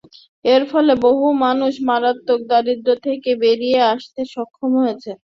এর 0.45 0.63
ফলে 0.71 0.93
বহু 1.05 1.25
মানুষ 1.43 1.73
মারাত্মক 1.87 2.39
দারিদ্র্য 2.49 2.97
থেকে 3.05 3.31
বেরিয়ে 3.43 3.79
আসতে 3.93 4.21
সক্ষম 4.33 4.71
হয়েছে। 4.81 5.11